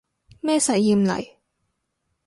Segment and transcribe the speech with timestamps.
[0.39, 1.35] 咩實驗嚟